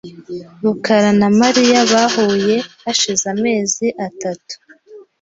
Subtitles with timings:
[0.63, 4.55] rukara na Mariya bahuye hashize amezi atatu.